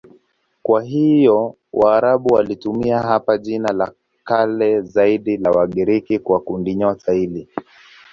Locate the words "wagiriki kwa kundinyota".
5.51-7.11